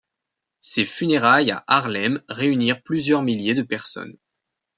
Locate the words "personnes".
3.61-4.17